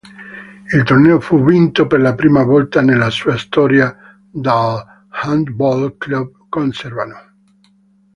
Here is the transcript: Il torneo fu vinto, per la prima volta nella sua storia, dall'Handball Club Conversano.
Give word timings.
Il 0.73 0.81
torneo 0.81 1.19
fu 1.19 1.43
vinto, 1.45 1.85
per 1.85 1.99
la 1.99 2.15
prima 2.15 2.41
volta 2.43 2.81
nella 2.81 3.11
sua 3.11 3.37
storia, 3.37 3.95
dall'Handball 4.31 5.95
Club 5.97 6.47
Conversano. 6.49 7.33